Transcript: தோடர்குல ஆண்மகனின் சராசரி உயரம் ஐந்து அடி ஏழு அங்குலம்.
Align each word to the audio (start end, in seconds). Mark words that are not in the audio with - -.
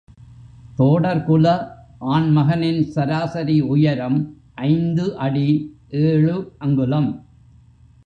தோடர்குல 0.77 1.47
ஆண்மகனின் 1.99 2.81
சராசரி 2.83 3.61
உயரம் 3.61 4.19
ஐந்து 4.55 5.17
அடி 5.17 5.47
ஏழு 5.89 6.53
அங்குலம். 6.57 7.25